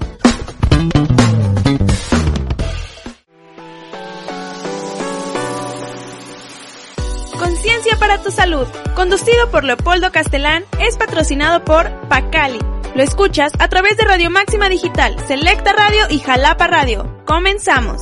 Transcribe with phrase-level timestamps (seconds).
[7.39, 12.59] Conciencia para tu salud, conducido por Leopoldo Castellán, es patrocinado por Pacali.
[12.95, 17.23] Lo escuchas a través de Radio Máxima Digital, Selecta Radio y Jalapa Radio.
[17.25, 18.01] Comenzamos.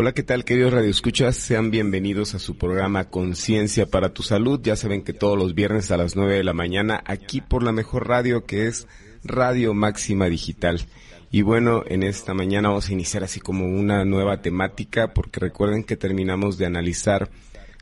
[0.00, 1.34] Hola, ¿qué tal queridos radioescuchas?
[1.34, 4.60] Sean bienvenidos a su programa Conciencia para tu Salud.
[4.62, 7.72] Ya saben que todos los viernes a las 9 de la mañana aquí por la
[7.72, 8.86] mejor radio que es
[9.24, 10.86] Radio Máxima Digital.
[11.32, 15.82] Y bueno, en esta mañana vamos a iniciar así como una nueva temática porque recuerden
[15.82, 17.28] que terminamos de analizar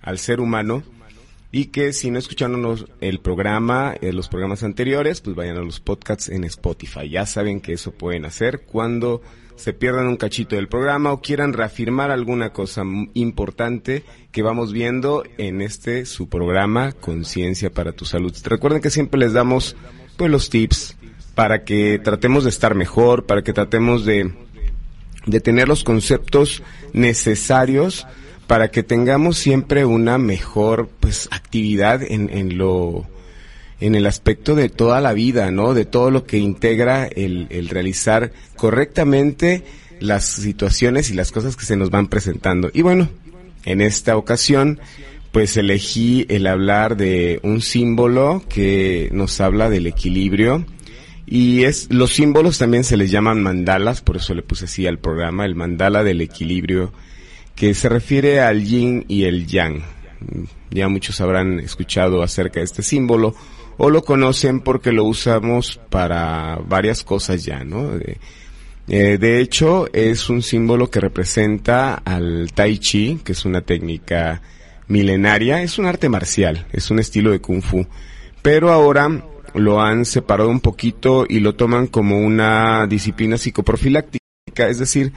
[0.00, 0.84] al ser humano
[1.56, 5.80] y que si no escucharon el programa, eh, los programas anteriores, pues vayan a los
[5.80, 7.08] podcasts en Spotify.
[7.08, 9.22] Ya saben que eso pueden hacer cuando
[9.54, 12.82] se pierdan un cachito del programa o quieran reafirmar alguna cosa
[13.14, 18.36] importante que vamos viendo en este su programa Conciencia para tu Salud.
[18.44, 19.76] Recuerden que siempre les damos
[20.18, 20.98] pues los tips
[21.34, 24.30] para que tratemos de estar mejor, para que tratemos de,
[25.24, 28.06] de tener los conceptos necesarios
[28.46, 33.06] para que tengamos siempre una mejor pues actividad en, en lo
[33.78, 35.74] en el aspecto de toda la vida, ¿no?
[35.74, 39.64] De todo lo que integra el, el realizar correctamente
[40.00, 42.70] las situaciones y las cosas que se nos van presentando.
[42.72, 43.08] Y bueno,
[43.64, 44.80] en esta ocasión,
[45.32, 50.64] pues elegí el hablar de un símbolo que nos habla del equilibrio.
[51.26, 54.98] Y es, los símbolos también se les llaman mandalas, por eso le puse así al
[54.98, 56.92] programa, el mandala del equilibrio,
[57.56, 59.82] que se refiere al yin y el yang.
[60.70, 63.34] Ya muchos habrán escuchado acerca de este símbolo
[63.78, 67.98] o lo conocen porque lo usamos para varias cosas ya, ¿no?
[67.98, 68.18] De,
[68.88, 74.42] eh, de hecho, es un símbolo que representa al Tai Chi, que es una técnica
[74.86, 77.86] milenaria, es un arte marcial, es un estilo de Kung Fu,
[78.42, 79.24] pero ahora
[79.54, 84.20] lo han separado un poquito y lo toman como una disciplina psicoprofiláctica,
[84.68, 85.12] es decir,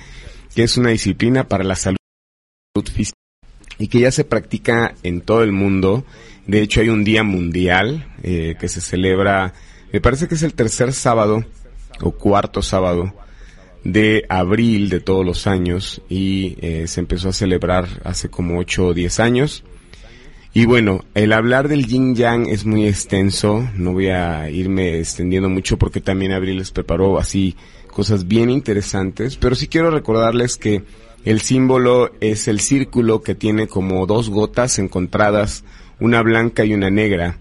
[0.56, 1.99] que es una disciplina para la salud
[2.84, 3.17] física
[3.78, 6.06] y que ya se practica en todo el mundo
[6.50, 9.53] de hecho, hay un día mundial eh, que se celebra,
[9.94, 11.45] me parece que es el tercer sábado
[12.01, 13.13] o cuarto sábado
[13.84, 18.88] de abril de todos los años y eh, se empezó a celebrar hace como 8
[18.88, 19.63] o 10 años.
[20.51, 25.50] Y bueno, el hablar del yin yang es muy extenso, no voy a irme extendiendo
[25.50, 27.56] mucho porque también Abril les preparó así
[27.91, 30.81] cosas bien interesantes, pero sí quiero recordarles que
[31.25, 35.63] el símbolo es el círculo que tiene como dos gotas encontradas
[36.00, 37.38] una blanca y una negra,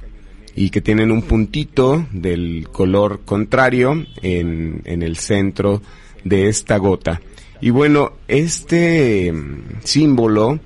[0.55, 5.81] y que tienen un puntito del color contrario en, en el centro
[6.25, 7.21] de esta gota.
[7.61, 10.59] Y bueno, este mm, símbolo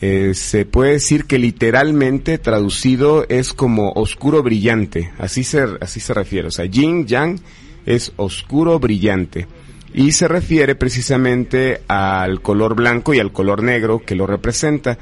[0.00, 6.14] eh, se puede decir que literalmente traducido es como oscuro brillante, así se, así se
[6.14, 7.40] refiere, o sea, yin yang
[7.84, 9.48] es oscuro brillante
[9.92, 14.98] y se refiere precisamente al color blanco y al color negro que lo representa.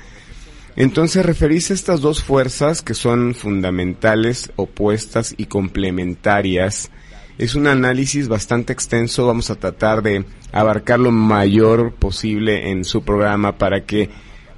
[0.77, 6.91] Entonces referirse a estas dos fuerzas que son fundamentales, opuestas y complementarias
[7.39, 9.27] es un análisis bastante extenso.
[9.27, 14.09] Vamos a tratar de abarcar lo mayor posible en su programa para que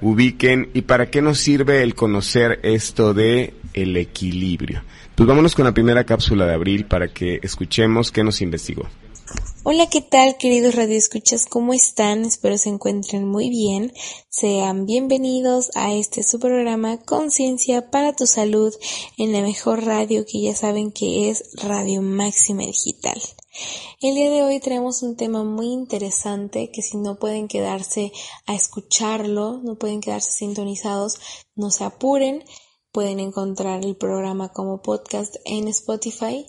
[0.01, 4.83] ubiquen y para qué nos sirve el conocer esto de el equilibrio.
[5.15, 8.87] Pues vámonos con la primera cápsula de abril para que escuchemos qué nos investigó.
[9.63, 11.45] Hola, ¿qué tal queridos radioescuchas?
[11.45, 12.25] ¿Cómo están?
[12.25, 13.93] Espero se encuentren muy bien.
[14.29, 18.73] Sean bienvenidos a este su programa Conciencia para tu Salud
[19.17, 23.21] en la mejor radio que ya saben que es Radio Máxima Digital.
[24.01, 28.11] El día de hoy traemos un tema muy interesante que si no pueden quedarse
[28.47, 31.19] a escucharlo, no pueden quedarse sintonizados,
[31.55, 32.43] no se apuren,
[32.91, 36.47] pueden encontrar el programa como podcast en Spotify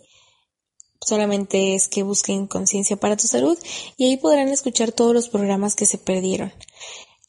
[1.05, 3.59] Solamente es que busquen Conciencia para tu Salud
[3.97, 6.53] y ahí podrán escuchar todos los programas que se perdieron.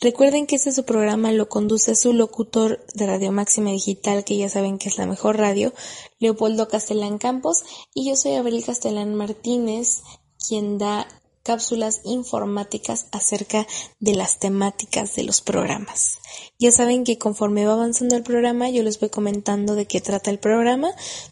[0.01, 4.49] Recuerden que este su programa lo conduce su locutor de Radio Máxima Digital, que ya
[4.49, 5.73] saben que es la mejor radio,
[6.19, 7.63] Leopoldo Castellán Campos,
[7.93, 10.01] y yo soy Abril Castellán Martínez,
[10.39, 11.07] quien da
[11.43, 13.67] cápsulas informáticas acerca
[13.99, 16.17] de las temáticas de los programas.
[16.59, 20.31] Ya saben que conforme va avanzando el programa, yo les voy comentando de qué trata
[20.31, 20.91] el programa.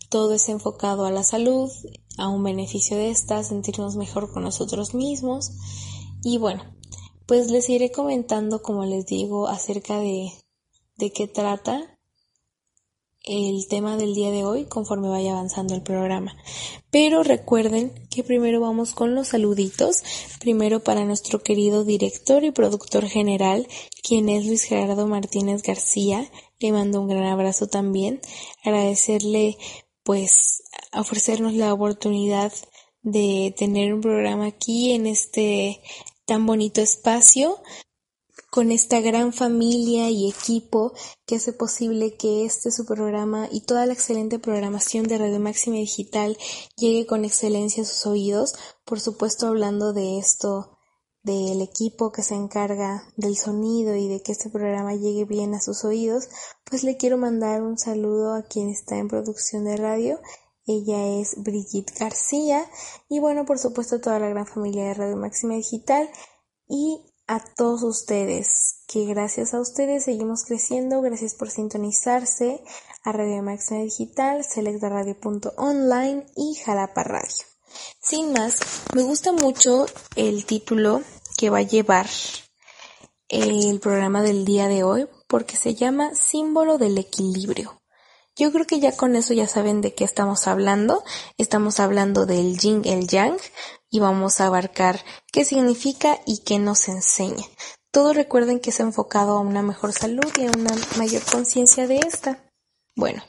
[0.10, 1.72] Todo es enfocado a la salud,
[2.20, 5.52] a un beneficio de esta, sentirnos mejor con nosotros mismos.
[6.24, 6.64] Y bueno,
[7.26, 10.32] pues les iré comentando, como les digo, acerca de,
[10.98, 12.00] de qué trata
[13.24, 16.36] el tema del día de hoy conforme vaya avanzando el programa.
[16.90, 20.04] Pero recuerden que primero vamos con los saluditos.
[20.40, 23.68] Primero para nuestro querido director y productor general,
[24.02, 26.30] quien es Luis Gerardo Martínez García.
[26.60, 28.22] Le mando un gran abrazo también.
[28.64, 29.58] Agradecerle
[30.04, 30.64] pues
[30.94, 32.54] ofrecernos la oportunidad
[33.02, 35.82] de tener un programa aquí en este
[36.26, 37.62] tan bonito espacio
[38.50, 40.94] con esta gran familia y equipo
[41.26, 45.78] que hace posible que este su programa y toda la excelente programación de Radio Máxima
[45.78, 46.38] Digital
[46.76, 48.56] llegue con excelencia a sus oídos.
[48.86, 50.78] Por supuesto, hablando de esto,
[51.22, 55.62] del equipo que se encarga del sonido y de que este programa llegue bien a
[55.62, 56.30] sus oídos,
[56.64, 60.20] pues le quiero mandar un saludo a quien está en producción de radio.
[60.72, 62.64] Ella es Brigitte García
[63.10, 66.08] y bueno, por supuesto toda la gran familia de Radio Máxima Digital
[66.68, 72.64] y a todos ustedes, que gracias a ustedes seguimos creciendo, gracias por sintonizarse
[73.04, 77.46] a Radio Máxima Digital, selectaradio.online y Jalapa Radio.
[78.00, 78.60] Sin más,
[78.94, 81.02] me gusta mucho el título
[81.36, 82.06] que va a llevar
[83.28, 87.79] el programa del día de hoy porque se llama Símbolo del Equilibrio.
[88.40, 91.04] Yo creo que ya con eso ya saben de qué estamos hablando.
[91.38, 93.38] Estamos hablando del yin, el yang,
[93.92, 95.04] y vamos a abarcar
[95.34, 97.44] qué significa y qué nos enseña.
[97.92, 101.98] Todo recuerden que es enfocado a una mejor salud y a una mayor conciencia de
[101.98, 102.40] esta.
[102.96, 103.22] Bueno,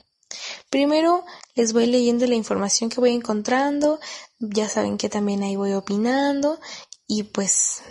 [0.70, 1.24] primero
[1.56, 3.98] les voy leyendo la información que voy encontrando,
[4.38, 6.60] ya saben que también ahí voy opinando
[7.08, 7.82] y pues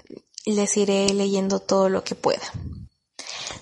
[0.46, 2.50] les iré leyendo todo lo que pueda.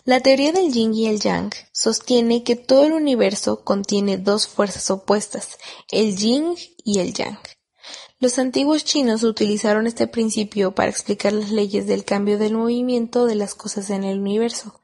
[0.06, 4.89] La teoría del yin y el yang sostiene que todo el universo contiene dos fuerzas
[4.92, 5.57] opuestas,
[5.92, 7.39] el yin y el yang.
[8.19, 13.36] Los antiguos chinos utilizaron este principio para explicar las leyes del cambio del movimiento de
[13.36, 14.81] las cosas en el universo,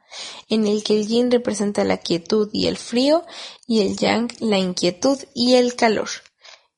[0.50, 3.26] en el que el yin representa la quietud y el frío
[3.66, 6.10] y el yang la inquietud y el calor.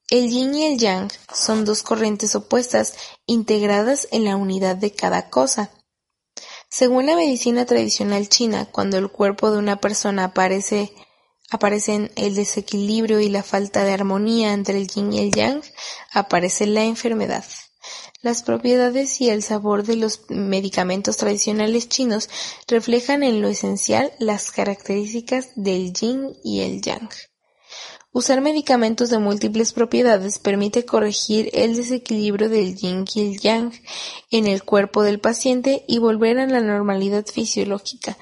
[0.10, 2.94] El yin y el yang son dos corrientes opuestas
[3.25, 5.72] integradas en la unidad de cada cosa.
[6.77, 10.92] Según la medicina tradicional china, cuando el cuerpo de una persona aparece
[11.50, 15.62] aparecen el desequilibrio y la falta de armonía entre el yin y el yang,
[16.12, 17.45] aparece la enfermedad.
[18.22, 22.30] Las propiedades y el sabor de los medicamentos tradicionales chinos
[22.68, 27.07] reflejan en lo esencial las características del yin y el yang.
[28.15, 33.74] Usar medicamentos de múltiples propiedades permite corregir el desequilibrio del yin y el yang
[34.31, 38.17] en el cuerpo del paciente y volver a la normalidad fisiológica.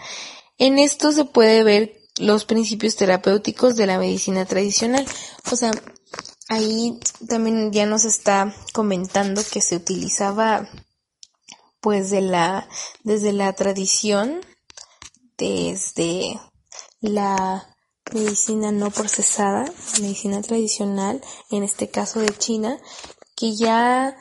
[0.58, 5.06] En esto se puede ver los principios terapéuticos de la medicina tradicional.
[5.52, 5.70] O sea,
[6.50, 10.68] ahí también ya nos está comentando que se utilizaba
[11.82, 12.68] pues de la
[13.04, 14.42] desde la tradición
[15.38, 16.40] desde
[17.00, 17.73] la
[18.14, 19.66] medicina no procesada,
[20.02, 22.80] medicina tradicional, en este caso de China,
[23.36, 24.18] que ya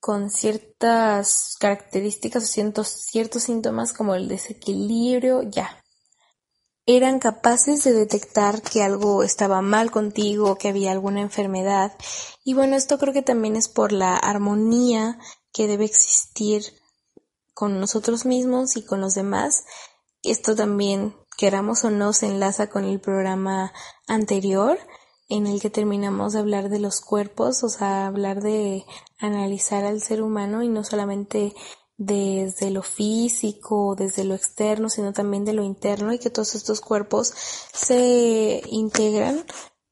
[0.00, 5.82] con ciertas características o ciertos, ciertos síntomas como el desequilibrio, ya
[6.86, 11.92] eran capaces de detectar que algo estaba mal contigo, que había alguna enfermedad.
[12.44, 15.18] Y bueno, esto creo que también es por la armonía
[15.52, 16.62] que debe existir
[17.54, 19.64] con nosotros mismos y con los demás.
[20.22, 23.72] Esto también, queramos o no, se enlaza con el programa
[24.06, 24.78] anterior
[25.28, 28.84] en el que terminamos de hablar de los cuerpos, o sea, hablar de
[29.18, 31.54] analizar al ser humano y no solamente
[31.98, 36.80] desde lo físico, desde lo externo, sino también de lo interno y que todos estos
[36.80, 37.32] cuerpos
[37.72, 39.44] se integran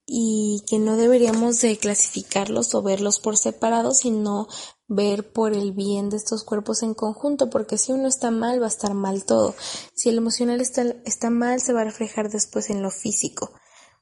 [0.06, 4.48] y que no deberíamos de clasificarlos o verlos por separado, sino
[4.88, 8.66] ver por el bien de estos cuerpos en conjunto, porque si uno está mal, va
[8.66, 9.54] a estar mal todo.
[9.94, 13.52] Si el emocional está, está mal, se va a reflejar después en lo físico.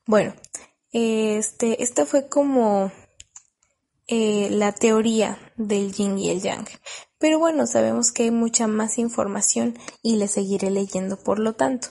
[0.06, 0.34] Bueno,
[0.90, 2.90] este, esta fue como
[4.08, 6.66] eh, la teoría del yin y el yang.
[7.18, 11.88] Pero bueno, sabemos que hay mucha más información y le seguiré leyendo por lo tanto.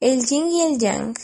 [0.00, 1.16] El yin y el yang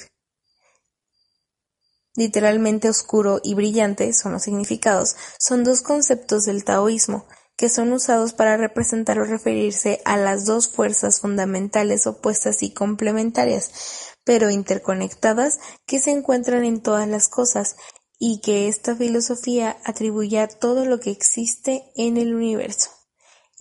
[2.14, 7.26] literalmente oscuro y brillante son los significados, son dos conceptos del taoísmo
[7.57, 14.16] que son usados para representar o referirse a las dos fuerzas fundamentales opuestas y complementarias,
[14.25, 17.76] pero interconectadas que se encuentran en todas las cosas
[18.19, 22.90] y que esta filosofía atribuye a todo lo que existe en el universo.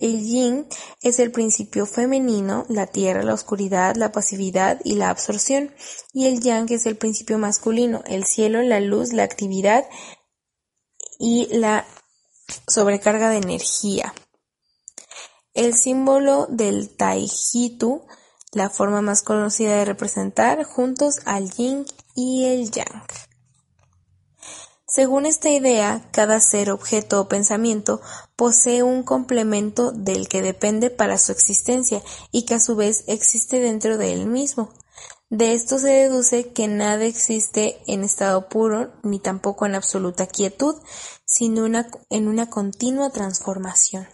[0.02, 0.66] El yin
[1.00, 5.72] es el principio femenino, la tierra, la oscuridad, la pasividad y la absorción,
[6.12, 9.88] y el yang es el principio masculino, el cielo, la luz, la actividad
[11.20, 11.86] y la
[12.66, 14.12] sobrecarga de energía.
[15.54, 18.02] El símbolo del Taijitu,
[18.50, 23.04] la forma más conocida de representar juntos al yin y el yang.
[24.94, 28.02] Según esta idea, cada ser, objeto o pensamiento
[28.36, 33.58] posee un complemento del que depende para su existencia y que a su vez existe
[33.58, 34.68] dentro de él mismo.
[35.30, 40.74] De esto se deduce que nada existe en estado puro ni tampoco en absoluta quietud,
[41.24, 41.64] sino
[42.10, 44.06] en una continua transformación.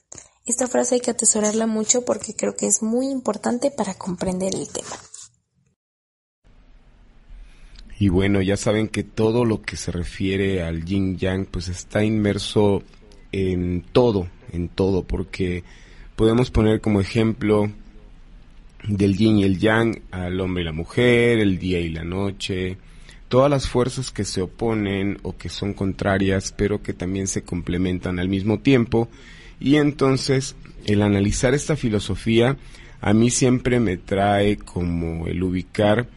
[0.46, 4.68] Esta frase hay que atesorarla mucho porque creo que es muy importante para comprender el
[4.68, 4.96] tema.
[7.98, 12.04] Y bueno, ya saben que todo lo que se refiere al yin yang pues está
[12.04, 12.82] inmerso
[13.32, 15.64] en todo, en todo, porque
[16.14, 17.70] podemos poner como ejemplo
[18.86, 22.76] del yin y el yang al hombre y la mujer, el día y la noche,
[23.28, 28.20] todas las fuerzas que se oponen o que son contrarias, pero que también se complementan
[28.20, 29.08] al mismo tiempo.
[29.58, 30.54] Y entonces,
[30.86, 32.56] el analizar esta filosofía
[33.00, 36.08] a mí siempre me trae como el ubicar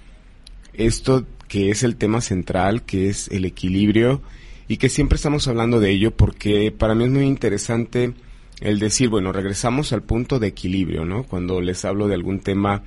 [0.74, 4.22] esto que es el tema central, que es el equilibrio,
[4.70, 8.14] y que siempre estamos hablando de ello porque para mí es muy interesante
[8.62, 11.24] el decir, bueno, regresamos al punto de equilibrio, ¿no?
[11.24, 12.84] Cuando les hablo de algún tema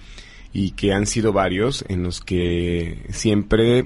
[0.54, 3.84] y que han sido varios en los que siempre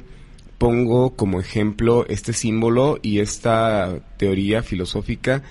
[0.59, 5.43] pongo como ejemplo este símbolo y esta teoría filosófica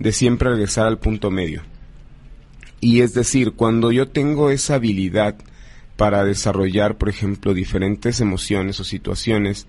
[0.00, 1.62] de siempre regresar al punto medio.
[2.80, 5.36] Y es decir, cuando yo tengo esa habilidad
[5.96, 9.66] para desarrollar, por ejemplo, diferentes emociones o situaciones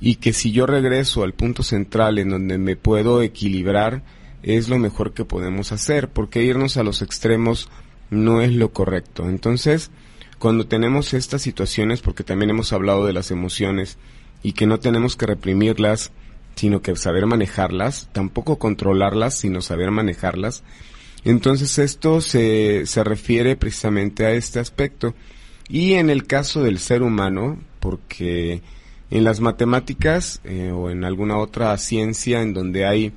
[0.00, 4.02] y que si yo regreso al punto central en donde me puedo equilibrar,
[4.42, 7.68] es lo mejor que podemos hacer, porque irnos a los extremos
[8.10, 9.28] no es lo correcto.
[9.28, 9.90] Entonces,
[10.38, 13.98] cuando tenemos estas situaciones, porque también hemos hablado de las emociones
[14.42, 16.10] y que no tenemos que reprimirlas,
[16.56, 20.64] sino que saber manejarlas, tampoco controlarlas, sino saber manejarlas,
[21.24, 25.14] entonces esto se, se refiere precisamente a este aspecto.
[25.72, 28.60] Y en el caso del ser humano, porque
[29.10, 33.12] en las matemáticas eh, o en alguna otra ciencia en donde hay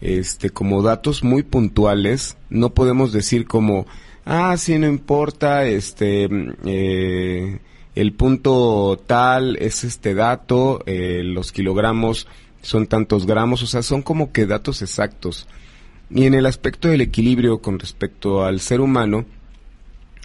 [0.00, 3.84] este como datos muy puntuales, no podemos decir como
[4.24, 6.26] ah sí no importa este
[6.64, 7.58] eh,
[7.94, 12.26] el punto tal es este dato, eh, los kilogramos
[12.62, 15.46] son tantos gramos, o sea, son como que datos exactos.
[16.08, 19.26] Y en el aspecto del equilibrio con respecto al ser humano,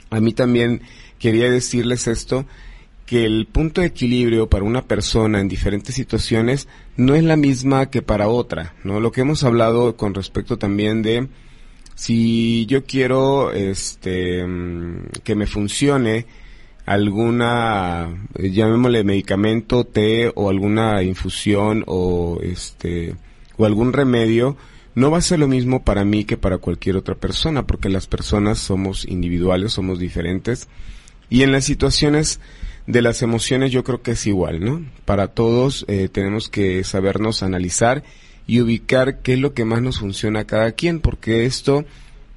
[0.10, 0.82] a mí también
[1.20, 2.46] quería decirles esto,
[3.06, 7.90] que el punto de equilibrio para una persona en diferentes situaciones no es la misma
[7.90, 9.00] que para otra, ¿no?
[9.00, 11.28] Lo que hemos hablado con respecto también de
[11.94, 14.44] si yo quiero este
[15.24, 16.26] que me funcione
[16.86, 23.16] alguna llamémosle medicamento, té o alguna infusión o este
[23.58, 24.58] o algún remedio,
[24.96, 28.08] no va a ser lo mismo para mí que para cualquier otra persona, porque las
[28.08, 30.68] personas somos individuales, somos diferentes
[31.30, 32.40] y en las situaciones
[32.88, 34.86] de las emociones yo creo que es igual, ¿no?
[35.06, 38.04] Para todos eh, tenemos que sabernos analizar
[38.48, 41.84] y ubicar qué es lo que más nos funciona a cada quien, porque esto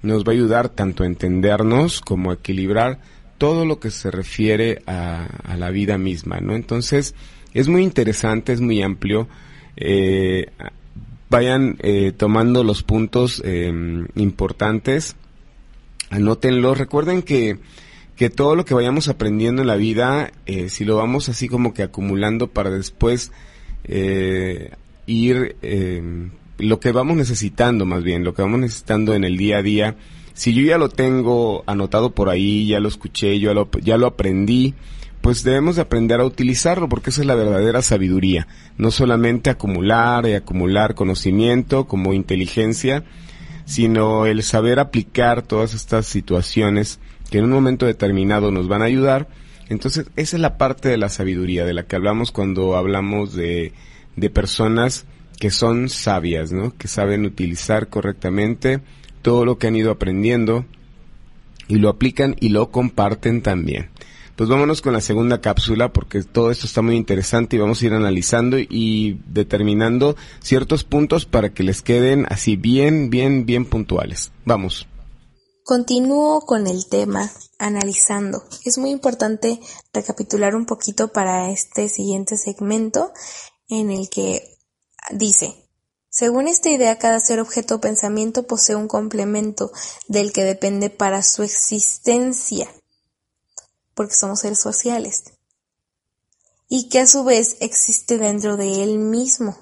[0.03, 2.99] nos va a ayudar tanto a entendernos como a equilibrar
[3.37, 6.57] todo lo que se refiere a, la vida misma, ¿no?
[6.57, 7.15] Entonces,
[7.55, 9.29] es muy interesante, es muy amplio.
[9.77, 10.47] Eh,
[11.31, 13.43] vayan eh, tomando los puntos
[14.15, 15.17] importantes,
[16.11, 16.79] anótenlos.
[16.79, 17.59] Recuerden que
[18.19, 21.73] que todo lo que vayamos aprendiendo en la vida, eh, si lo vamos así como
[21.73, 23.31] que acumulando para después
[23.85, 24.73] eh,
[25.07, 29.59] ir, eh, lo que vamos necesitando más bien, lo que vamos necesitando en el día
[29.59, 29.97] a día,
[30.35, 34.75] si yo ya lo tengo anotado por ahí, ya lo escuché, yo ya lo aprendí,
[35.21, 38.47] pues debemos de aprender a utilizarlo porque esa es la verdadera sabiduría.
[38.77, 43.05] No solamente acumular y acumular conocimiento como inteligencia,
[43.65, 48.87] sino el saber aplicar todas estas situaciones que en un momento determinado nos van a
[48.87, 49.29] ayudar.
[49.69, 53.73] Entonces, esa es la parte de la sabiduría de la que hablamos cuando hablamos de,
[54.17, 55.05] de personas
[55.39, 56.77] que son sabias, ¿no?
[56.77, 58.81] Que saben utilizar correctamente
[59.23, 60.65] todo lo que han ido aprendiendo
[61.69, 63.91] y lo aplican y lo comparten también.
[64.39, 67.87] Pues vámonos con la segunda cápsula porque todo esto está muy interesante y vamos a
[67.87, 74.31] ir analizando y determinando ciertos puntos para que les queden así bien, bien, bien puntuales.
[74.45, 74.87] Vamos.
[75.65, 77.29] Continúo con el tema
[77.59, 78.45] analizando.
[78.65, 79.59] Es muy importante
[79.93, 83.11] recapitular un poquito para este siguiente segmento
[83.69, 84.57] en el que
[85.11, 85.69] dice,
[86.11, 89.73] según esta idea, cada ser objeto o pensamiento posee un complemento
[90.07, 92.69] del que depende para su existencia
[93.99, 95.25] porque somos seres sociales,
[96.69, 99.59] y que a su vez existe dentro de él mismo.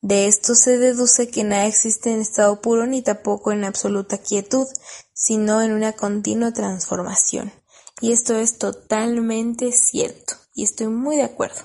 [0.00, 4.66] De esto se deduce que nada existe en estado puro ni tampoco en absoluta quietud,
[5.12, 7.52] sino en una continua transformación.
[8.00, 11.62] Y esto es totalmente cierto, y estoy muy de acuerdo.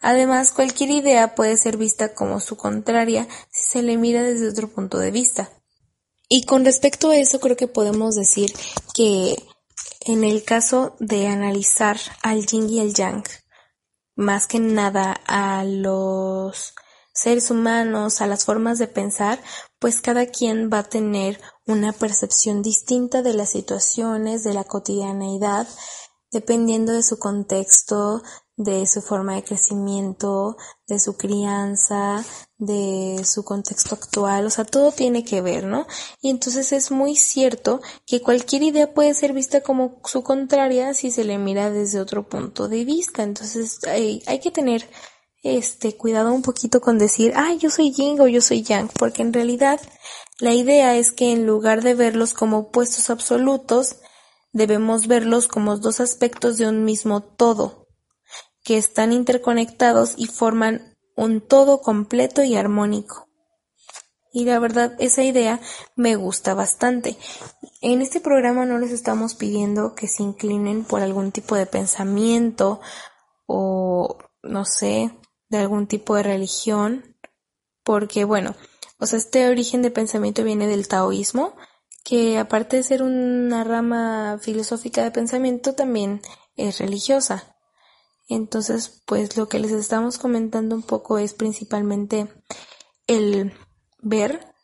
[0.00, 4.68] Además, cualquier idea puede ser vista como su contraria si se le mira desde otro
[4.68, 5.50] punto de vista.
[6.30, 8.50] Y con respecto a eso creo que podemos decir
[8.94, 9.36] que
[10.00, 13.24] en el caso de analizar al yin y al yang,
[14.16, 16.74] más que nada a los
[17.12, 19.40] seres humanos, a las formas de pensar,
[19.78, 25.68] pues cada quien va a tener una percepción distinta de las situaciones, de la cotidianeidad,
[26.32, 28.22] dependiendo de su contexto,
[28.56, 30.56] de su forma de crecimiento,
[30.86, 32.24] de su crianza,
[32.56, 35.86] de su contexto actual, o sea, todo tiene que ver, ¿no?
[36.20, 41.10] Y entonces es muy cierto que cualquier idea puede ser vista como su contraria si
[41.10, 43.22] se le mira desde otro punto de vista.
[43.24, 44.88] Entonces hay, que tener
[45.42, 49.22] este cuidado un poquito con decir, ah, yo soy yin o yo soy yang, porque
[49.22, 49.80] en realidad
[50.38, 53.96] la idea es que en lugar de verlos como opuestos absolutos,
[54.52, 57.83] debemos verlos como dos aspectos de un mismo todo
[58.64, 63.28] que están interconectados y forman un todo completo y armónico.
[64.32, 65.60] Y la verdad, esa idea
[65.94, 67.16] me gusta bastante.
[67.80, 72.80] En este programa no les estamos pidiendo que se inclinen por algún tipo de pensamiento
[73.46, 75.16] o, no sé,
[75.50, 77.16] de algún tipo de religión,
[77.84, 78.56] porque bueno,
[78.98, 81.54] o sea, este origen de pensamiento viene del taoísmo,
[82.02, 86.22] que aparte de ser una rama filosófica de pensamiento, también
[86.56, 87.53] es religiosa.
[88.28, 92.28] Entonces, pues lo que les estamos comentando un poco es principalmente
[93.06, 93.52] el
[94.00, 94.54] ver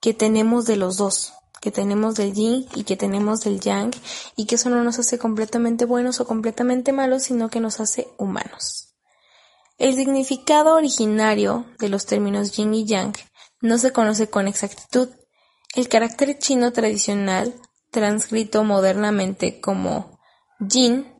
[0.00, 3.92] que tenemos de los dos, que tenemos del yin y que tenemos del yang
[4.36, 8.08] y que eso no nos hace completamente buenos o completamente malos, sino que nos hace
[8.18, 8.94] humanos.
[9.76, 13.14] El significado originario de los términos yin y yang
[13.60, 15.08] no se conoce con exactitud.
[15.74, 17.54] El carácter chino tradicional,
[17.90, 20.18] transcrito modernamente como
[20.60, 21.17] yin,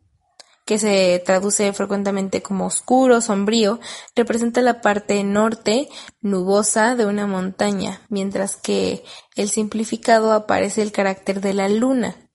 [0.68, 3.80] que se traduce frecuentemente como oscuro, sombrío,
[4.14, 5.88] representa la parte norte
[6.20, 9.02] nubosa de una montaña, mientras que
[9.34, 12.30] el simplificado aparece el carácter de la luna.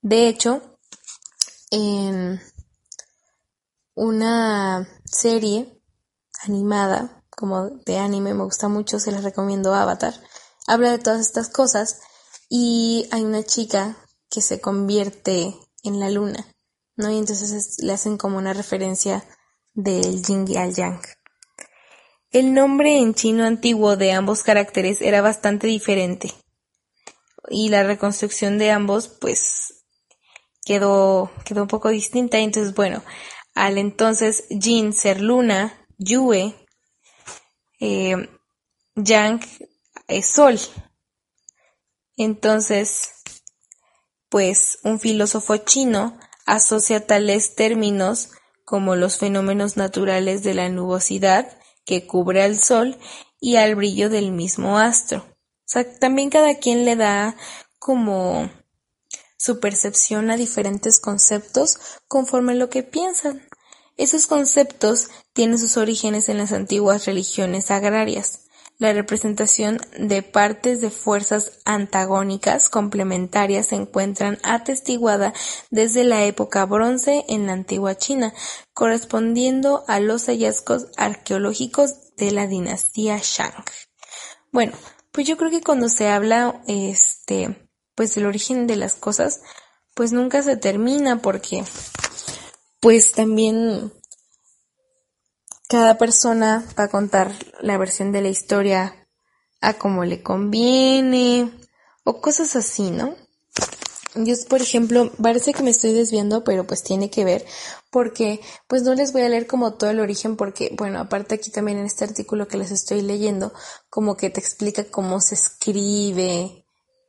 [0.00, 0.78] De hecho,
[1.70, 2.40] en
[3.94, 5.82] una serie
[6.44, 10.14] animada, como de anime, me gusta mucho, se les recomiendo Avatar,
[10.66, 12.00] habla de todas estas cosas
[12.48, 13.98] y hay una chica
[14.30, 16.46] que se convierte en la luna
[16.98, 17.10] ¿no?
[17.10, 19.24] Y entonces le hacen como una referencia
[19.72, 21.00] del yin al yang.
[22.30, 26.34] El nombre en chino antiguo de ambos caracteres era bastante diferente.
[27.48, 29.84] Y la reconstrucción de ambos, pues,
[30.64, 32.38] quedó, quedó un poco distinta.
[32.38, 33.02] Entonces, bueno,
[33.54, 36.54] al entonces Jin ser luna, Yue,
[37.80, 38.28] eh,
[38.96, 39.40] Yang
[40.08, 40.58] es sol.
[42.16, 43.10] Entonces,
[44.28, 48.30] pues, un filósofo chino asocia tales términos
[48.64, 52.98] como los fenómenos naturales de la nubosidad que cubre al Sol
[53.38, 55.24] y al brillo del mismo astro.
[56.00, 57.36] También cada quien le da
[57.78, 58.50] como
[59.36, 63.46] su percepción a diferentes conceptos conforme lo que piensan.
[63.98, 68.47] Esos conceptos tienen sus orígenes en las antiguas religiones agrarias
[68.78, 75.34] la representación de partes de fuerzas antagónicas complementarias se encuentran atestiguada
[75.70, 78.32] desde la época bronce en la antigua China,
[78.72, 83.64] correspondiendo a los hallazgos arqueológicos de la dinastía Shang.
[84.52, 84.72] Bueno,
[85.10, 89.40] pues yo creo que cuando se habla este pues del origen de las cosas,
[89.94, 91.64] pues nunca se termina porque
[92.78, 93.92] pues también
[95.68, 99.06] cada persona va a contar la versión de la historia
[99.60, 101.52] a como le conviene
[102.04, 103.14] o cosas así, ¿no?
[104.14, 107.44] Yo, por ejemplo, parece que me estoy desviando, pero pues tiene que ver
[107.90, 111.50] porque pues no les voy a leer como todo el origen porque, bueno, aparte aquí
[111.50, 113.52] también en este artículo que les estoy leyendo,
[113.90, 116.64] como que te explica cómo se escribe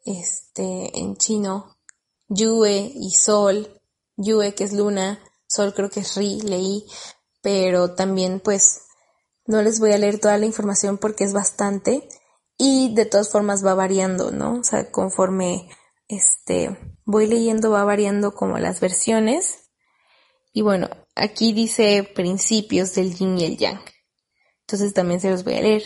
[0.05, 1.77] este en chino,
[2.27, 3.81] Yue y Sol,
[4.17, 6.85] Yue que es luna, Sol creo que es Ri, leí,
[7.41, 8.81] pero también pues
[9.45, 12.07] no les voy a leer toda la información porque es bastante
[12.57, 14.59] y de todas formas va variando, ¿no?
[14.59, 15.69] O sea, conforme
[16.07, 19.69] este voy leyendo va variando como las versiones.
[20.53, 23.81] Y bueno, aquí dice principios del yin y el yang.
[24.61, 25.83] Entonces también se los voy a leer.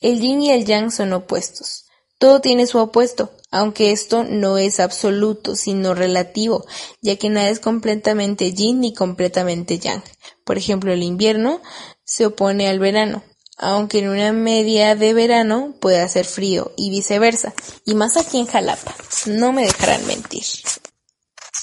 [0.00, 1.85] El yin y el yang son opuestos.
[2.18, 6.64] Todo tiene su opuesto, aunque esto no es absoluto, sino relativo,
[7.02, 10.02] ya que nada es completamente yin ni completamente yang.
[10.44, 11.60] Por ejemplo, el invierno
[12.04, 13.22] se opone al verano,
[13.58, 18.46] aunque en una media de verano puede hacer frío y viceversa, y más aquí en
[18.46, 18.94] Jalapa,
[19.26, 20.44] no me dejarán mentir.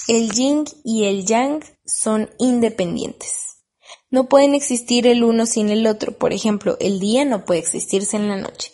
[0.06, 3.44] El yin y el yang son independientes.
[4.10, 8.16] No pueden existir el uno sin el otro, por ejemplo, el día no puede existirse
[8.16, 8.73] en la noche.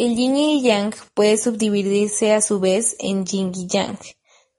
[0.00, 3.98] El yin y el yang puede subdividirse a su vez en yin y yang.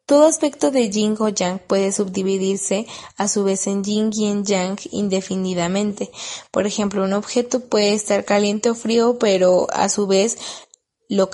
[0.05, 2.85] Todo aspecto de yin o yang puede subdividirse
[3.17, 6.11] a su vez en yin y en yang indefinidamente.
[6.51, 10.37] Por ejemplo, un objeto puede estar caliente o frío, pero a su vez
[11.09, 11.31] lo,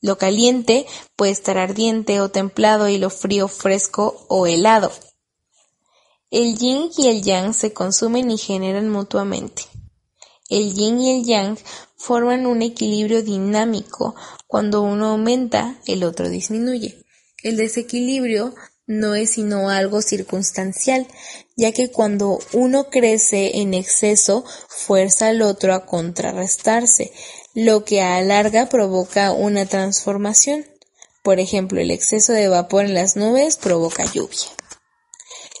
[0.00, 4.90] lo caliente puede estar ardiente o templado y lo frío fresco o helado.
[6.32, 9.62] El yin y el yang se consumen y generan mutuamente.
[10.48, 11.58] El yin y el yang
[12.00, 14.14] forman un equilibrio dinámico.
[14.46, 17.04] Cuando uno aumenta, el otro disminuye.
[17.42, 18.54] El desequilibrio
[18.86, 21.06] no es sino algo circunstancial,
[21.56, 27.12] ya que cuando uno crece en exceso, fuerza al otro a contrarrestarse,
[27.54, 30.66] lo que a larga provoca una transformación.
[31.22, 34.48] Por ejemplo, el exceso de vapor en las nubes provoca lluvia.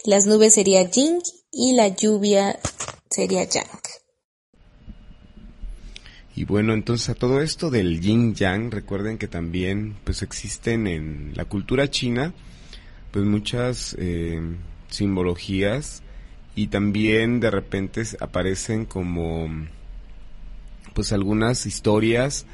[0.04, 1.20] Las nubes sería yin
[1.52, 2.58] y la lluvia
[3.10, 3.68] sería yang.
[6.40, 11.32] Y bueno, entonces a todo esto del yin yang, recuerden que también pues existen en
[11.34, 12.32] la cultura china
[13.10, 14.40] pues muchas eh,
[14.88, 16.02] simbologías
[16.56, 19.50] y también de repente aparecen como
[20.94, 22.46] pues algunas historias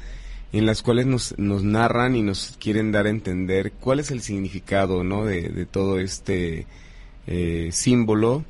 [0.51, 4.19] en las cuales nos, nos narran y nos quieren dar a entender cuál es el
[4.21, 5.23] significado ¿no?
[5.23, 6.67] de, todo este
[7.25, 8.43] eh, símbolo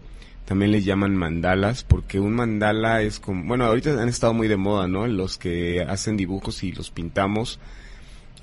[0.47, 4.55] también le llaman mandalas, porque un mandala es como, bueno, ahorita han estado muy de
[4.55, 5.05] moda, ¿no?
[5.05, 7.59] Los que hacen dibujos y los pintamos.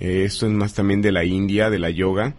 [0.01, 2.35] Eh, esto es más también de la India, de la yoga,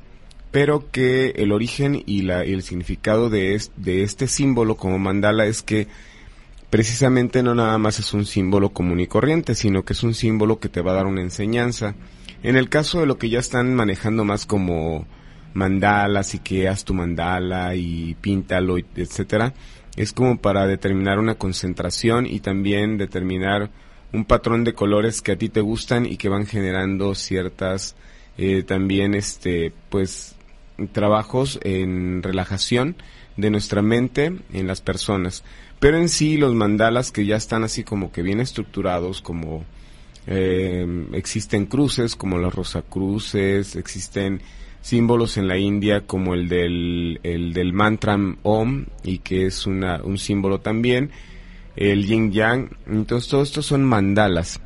[0.52, 5.64] pero que el origen y, la, el significado de, de este símbolo como mandala es
[5.64, 5.88] que
[6.70, 10.60] precisamente no nada más es un símbolo común y corriente, sino que es un símbolo
[10.60, 11.96] que te va a dar una enseñanza.
[12.44, 15.08] En el caso de lo que ya están manejando más como
[15.56, 19.54] mandalas y que haz tu mandala y píntalo, etcétera,
[19.96, 23.72] es como para determinar una concentración y también determinar
[24.12, 27.96] un patrón de colores que a ti te gustan y que van generando ciertas
[28.38, 30.36] eh, también este pues
[30.92, 32.98] trabajos en relajación
[33.38, 35.44] de nuestra mente en las personas.
[35.80, 39.64] Pero en sí los mandalas que ya están así como que bien estructurados como
[40.28, 44.42] eh, existen cruces como los rosacruces existen
[44.86, 50.00] símbolos en la India como el del, el del mantra Om y que es una,
[50.04, 51.10] un símbolo también,
[51.76, 52.78] el Yin Yang.
[52.86, 54.62] Entonces, todos estos son mandalas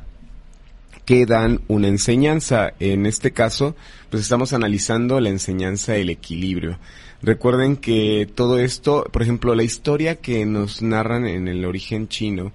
[1.06, 2.74] que dan una enseñanza.
[2.80, 3.74] En este caso,
[4.10, 6.78] pues estamos analizando la enseñanza del equilibrio.
[7.22, 12.52] Recuerden que todo esto, por ejemplo, la historia que nos narran en el origen chino,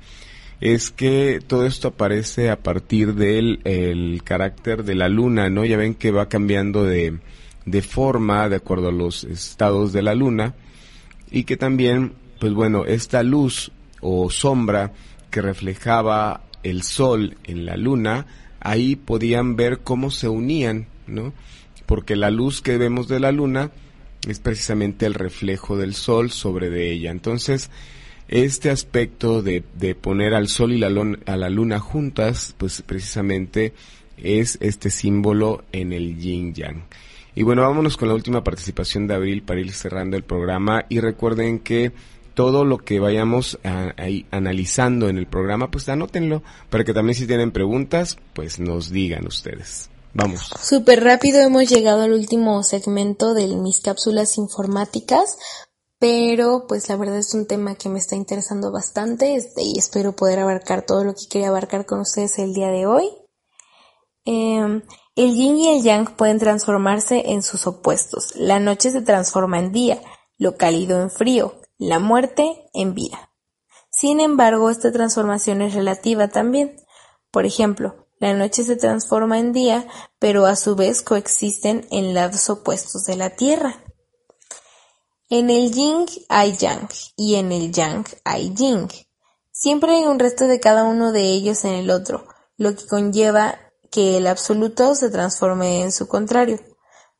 [0.62, 5.66] es que todo esto aparece a partir del el carácter de la luna, ¿no?
[5.66, 7.18] Ya ven que va cambiando de,
[7.66, 10.56] de forma de acuerdo a los estados de la luna
[11.32, 14.94] y que también, pues bueno, esta luz o sombra
[15.32, 18.28] que reflejaba el sol en la luna,
[18.60, 21.34] ahí podían ver cómo se unían, ¿no?
[21.86, 23.72] Porque la luz que vemos de la luna
[24.28, 27.12] es precisamente el reflejo del sol sobre de ella.
[27.12, 27.70] Entonces,
[28.28, 30.88] este aspecto de, de poner al sol y la,
[31.26, 33.74] a la luna juntas, pues precisamente
[34.18, 36.86] es este símbolo en el yin yang.
[37.36, 41.02] Y bueno, vámonos con la última participación de Abril para ir cerrando el programa y
[41.02, 41.92] recuerden que
[42.34, 43.60] todo lo que vayamos
[43.98, 48.90] ahí analizando en el programa, pues anótenlo para que también si tienen preguntas, pues nos
[48.90, 49.90] digan ustedes.
[50.14, 50.50] Vamos.
[50.62, 55.38] Súper rápido hemos llegado al último segmento de mis cápsulas informáticas,
[56.00, 60.16] pero pues la verdad es un tema que me está interesando bastante este, y espero
[60.16, 63.10] poder abarcar todo lo que quería abarcar con ustedes el día de hoy.
[64.24, 64.82] Em,
[65.16, 68.36] el yin y el yang pueden transformarse en sus opuestos.
[68.36, 70.02] La noche se transforma en día,
[70.38, 73.32] lo cálido en frío, la muerte en vida.
[73.90, 76.76] Sin embargo, esta transformación es relativa también.
[77.32, 79.88] Por ejemplo, la noche se transforma en día,
[80.20, 83.84] pero a su vez coexisten en lados opuestos de la Tierra.
[85.30, 88.90] En el yin hay yang y en el yang hay yin.
[89.52, 93.65] Siempre hay un resto de cada uno de ellos en el otro, lo que conlleva
[93.96, 96.60] que el absoluto se transforme en su contrario.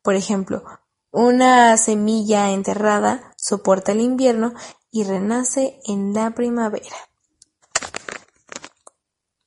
[0.02, 0.62] Por ejemplo,
[1.10, 4.52] una semilla enterrada soporta el invierno
[4.90, 6.94] y renace en la primavera.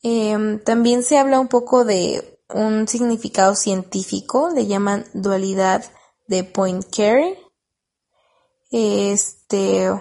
[0.02, 5.86] Em, también se habla un poco de un significado científico, le llaman dualidad
[6.26, 7.38] de Poincaré
[8.72, 9.92] este,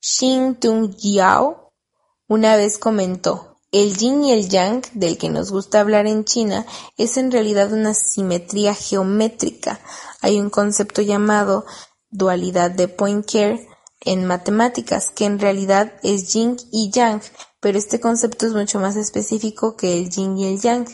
[0.00, 1.72] Xin Tung Yao
[2.26, 6.66] una vez comentó, el yin y el yang del que nos gusta hablar en China
[6.96, 9.80] es en realidad una simetría geométrica.
[10.20, 11.64] Hay un concepto llamado
[12.10, 13.68] dualidad de Poincare
[14.00, 17.20] en matemáticas, que en realidad es yin y yang,
[17.60, 20.86] pero este concepto es mucho más específico que el yin y el yang,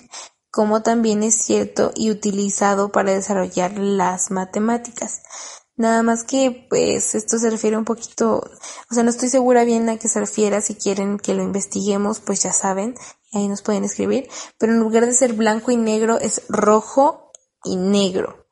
[0.50, 5.22] como también es cierto y utilizado para desarrollar las matemáticas.
[5.76, 8.42] Nada más que, pues, esto se refiere un poquito,
[8.90, 12.20] o sea, no estoy segura bien a qué se refiere, si quieren que lo investiguemos,
[12.20, 12.94] pues ya saben,
[13.32, 17.30] ahí nos pueden escribir, pero en lugar de ser blanco y negro es rojo
[17.64, 18.46] y negro.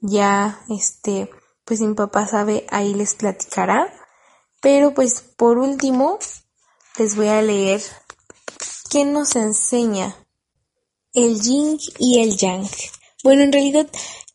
[0.00, 1.28] Ya, este,
[1.64, 3.92] pues mi papá sabe, ahí les platicará.
[4.60, 6.18] Pero pues por último,
[6.98, 7.82] les voy a leer
[8.90, 10.16] qué nos enseña
[11.12, 12.66] el yin y el yang.
[13.22, 13.88] Bueno, en realidad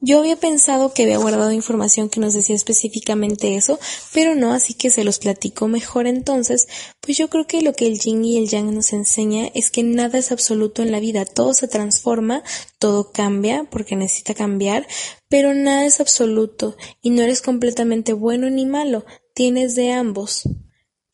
[0.05, 3.79] yo había pensado que había guardado información que nos decía específicamente eso,
[4.13, 6.67] pero no, así que se los platico mejor entonces,
[6.99, 9.81] pues yo creo que lo que el yin y el yang nos enseña es que
[9.81, 12.43] nada es absoluto en la vida, todo se transforma,
[12.79, 14.85] todo cambia porque necesita cambiar,
[15.29, 20.43] pero nada es absoluto y no eres completamente bueno ni malo, tienes de ambos.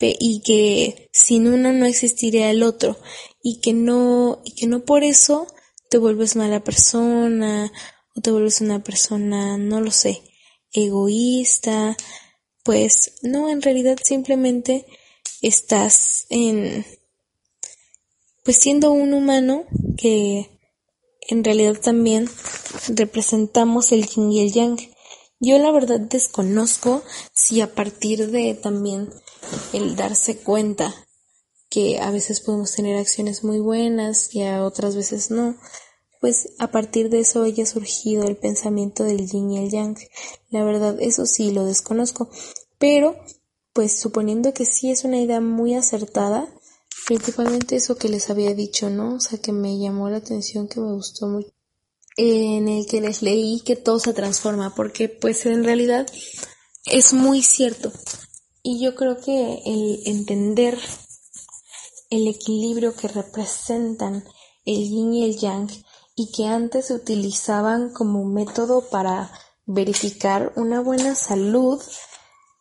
[0.02, 2.96] Y que sin uno no existiría el otro.
[3.42, 5.46] Y que no y que no por eso
[5.90, 7.70] te vuelves mala persona
[8.14, 10.22] o te vuelves una persona, no lo sé,
[10.72, 11.96] egoísta,
[12.64, 14.86] pues no, en realidad simplemente
[15.42, 16.84] estás en,
[18.44, 19.64] pues siendo un humano
[19.96, 20.50] que
[21.28, 22.28] en realidad también
[22.88, 24.78] representamos el yin y el yang.
[25.38, 29.10] Yo la verdad desconozco si a partir de también
[29.72, 30.94] el darse cuenta
[31.70, 35.56] que a veces podemos tener acciones muy buenas y a otras veces no,
[36.20, 39.96] pues a partir de eso haya surgido el pensamiento del yin y el yang.
[40.50, 42.30] La verdad, eso sí lo desconozco,
[42.78, 43.16] pero
[43.72, 46.46] pues suponiendo que sí es una idea muy acertada,
[47.06, 49.14] principalmente eso que les había dicho, ¿no?
[49.14, 51.48] O sea, que me llamó la atención, que me gustó mucho,
[52.16, 56.06] en el que les leí que todo se transforma, porque pues en realidad
[56.84, 57.92] es muy cierto.
[58.62, 60.78] Y yo creo que el entender
[62.10, 64.24] el equilibrio que representan
[64.66, 65.70] el yin y el yang
[66.20, 69.32] y que antes se utilizaban como método para
[69.64, 71.80] verificar una buena salud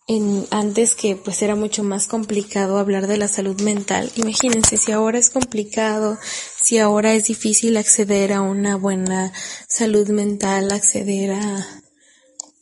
[0.08, 4.10] en, antes que pues era mucho más complicado hablar de la salud mental.
[4.16, 6.18] Imagínense si ahora es complicado,
[6.64, 9.34] si ahora es difícil acceder a una buena
[9.68, 11.68] salud mental, acceder a,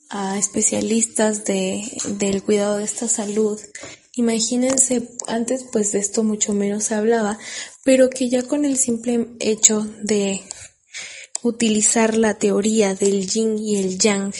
[0.09, 1.83] a especialistas de,
[2.17, 3.59] del cuidado de esta salud.
[4.15, 7.37] Imagínense, antes pues de esto mucho menos se hablaba,
[7.83, 10.41] pero que ya con el simple hecho de
[11.47, 14.33] utilizar la teoría del yin y el yang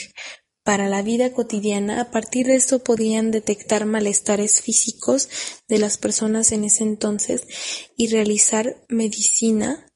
[0.62, 5.28] para la vida cotidiana, a partir de esto podían detectar malestares físicos
[5.66, 7.46] de las personas en ese entonces
[7.96, 9.90] y realizar medicina,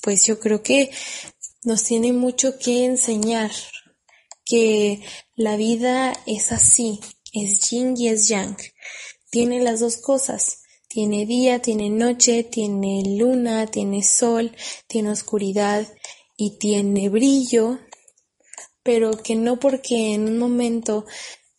[0.00, 0.90] pues yo creo que
[1.64, 3.50] nos tiene mucho que enseñar
[4.44, 5.02] que
[5.34, 7.00] la vida es así,
[7.32, 8.56] es yin y es yang,
[9.30, 10.58] tiene las dos cosas.
[10.88, 14.54] Tiene día, tiene noche, tiene luna, tiene sol,
[14.86, 15.88] tiene oscuridad
[16.36, 17.78] y tiene brillo,
[18.82, 21.04] pero que no porque en un momento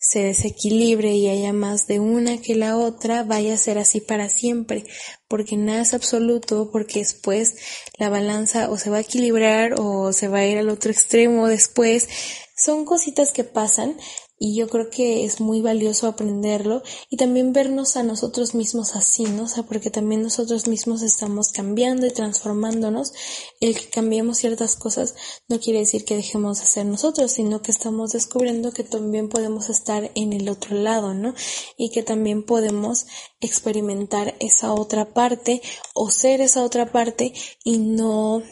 [0.03, 4.27] se desequilibre y haya más de una que la otra, vaya a ser así para
[4.27, 4.83] siempre,
[5.29, 7.55] porque nada es absoluto, porque después
[7.97, 11.47] la balanza o se va a equilibrar o se va a ir al otro extremo
[11.47, 12.09] después.
[12.55, 13.97] Son cositas que pasan
[14.45, 19.23] y yo creo que es muy valioso aprenderlo y también vernos a nosotros mismos así,
[19.23, 19.43] ¿no?
[19.43, 23.13] O sea, porque también nosotros mismos estamos cambiando y transformándonos.
[23.61, 25.15] El que cambiemos ciertas cosas
[25.47, 29.69] no quiere decir que dejemos de ser nosotros, sino que estamos descubriendo que también podemos
[29.69, 31.33] estar en el otro lado, ¿no?
[31.77, 33.05] Y que también podemos
[33.39, 35.61] experimentar esa otra parte
[35.93, 38.43] o ser esa otra parte y no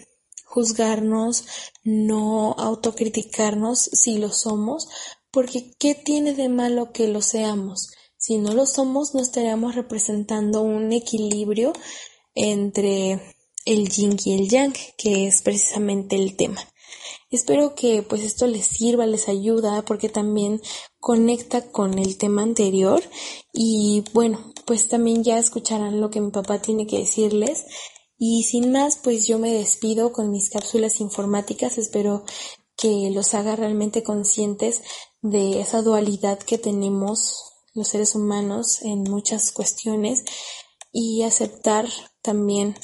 [0.52, 1.46] juzgarnos,
[1.84, 4.90] no autocriticarnos si lo somos,
[5.32, 7.92] porque ¿qué tiene de malo que lo seamos?
[8.18, 11.72] Si no lo somos, no estaríamos representando un equilibrio
[12.36, 13.36] entre
[13.66, 16.62] el yin y el yang, que es precisamente el tema.
[17.30, 20.62] Espero que pues esto les sirva, les ayuda, porque también
[21.00, 23.02] conecta con el tema anterior
[23.54, 27.66] y bueno, pues también ya escucharán lo que mi papá tiene que decirles.
[28.24, 31.80] Y sin más, pues yo me despido con mis cápsulas informáticas.
[31.80, 32.24] Espero
[32.78, 34.84] que los haga realmente conscientes
[35.24, 40.24] de esa dualidad que tenemos los seres humanos en muchas cuestiones
[40.92, 41.90] y aceptar
[42.22, 42.78] también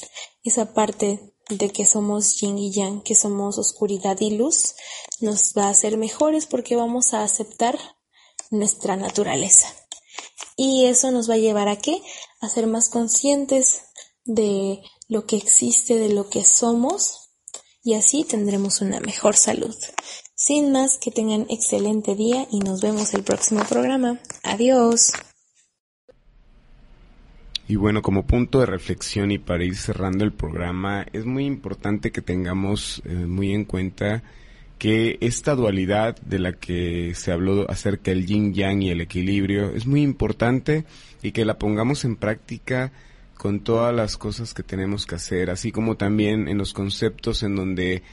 [0.44, 4.74] esa parte de que somos yin y yang, que somos oscuridad y luz,
[5.20, 7.78] nos va a hacer mejores porque vamos a aceptar
[8.50, 9.68] nuestra naturaleza.
[10.56, 12.02] Y eso nos va a llevar a qué?
[12.42, 13.84] A ser más conscientes
[14.26, 17.28] de lo que existe, de lo que somos
[17.84, 19.74] y así tendremos una mejor salud.
[20.36, 24.20] Sin más, que tengan excelente día y nos vemos el próximo programa.
[24.44, 25.14] Adiós.
[27.70, 32.12] Y bueno, como punto de reflexión y para ir cerrando el programa, es muy importante
[32.12, 34.24] que tengamos eh, muy en cuenta
[34.78, 39.72] que esta dualidad de la que se habló acerca del yin yang y el equilibrio
[39.72, 40.84] es muy importante
[41.24, 42.92] y que la pongamos en práctica
[43.38, 47.56] con todas las cosas que tenemos que hacer, así como también en los conceptos en
[47.56, 48.04] donde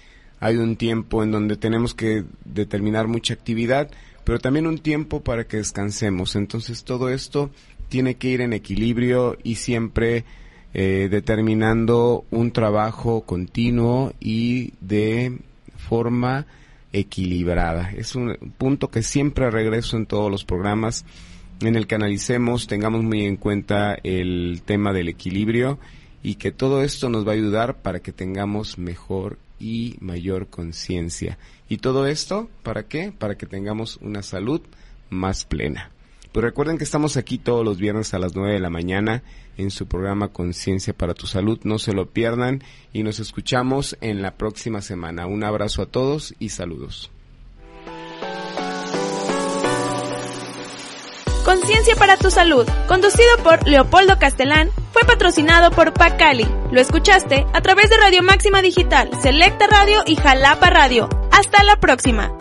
[0.40, 3.90] hay un tiempo en donde tenemos que determinar mucha actividad,
[4.24, 6.36] pero también un tiempo para que descansemos.
[6.36, 7.50] Entonces todo esto
[7.88, 10.24] tiene que ir en equilibrio y siempre
[10.74, 15.38] eh, determinando un trabajo continuo y de
[15.76, 16.46] forma
[16.92, 17.90] equilibrada.
[17.96, 21.04] Es un punto que siempre regreso en todos los programas
[21.60, 25.78] en el que analicemos, tengamos muy en cuenta el tema del equilibrio
[26.22, 31.38] y que todo esto nos va a ayudar para que tengamos mejor y mayor conciencia.
[31.68, 33.12] ¿Y todo esto para qué?
[33.16, 34.60] Para que tengamos una salud
[35.10, 35.90] más plena.
[36.32, 39.22] Pues recuerden que estamos aquí todos los viernes a las 9 de la mañana
[39.56, 41.60] en su programa Conciencia para tu Salud.
[41.62, 45.26] No se lo pierdan y nos escuchamos en la próxima semana.
[45.26, 47.13] Un abrazo a todos y saludos.
[51.44, 56.46] Conciencia para tu Salud, conducido por Leopoldo Castelán, fue patrocinado por Pacali.
[56.72, 61.10] Lo escuchaste a través de Radio Máxima Digital, Selecta Radio y Jalapa Radio.
[61.30, 62.32] Hasta la próxima.